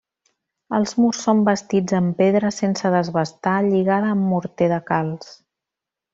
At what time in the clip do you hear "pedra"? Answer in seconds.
2.21-2.51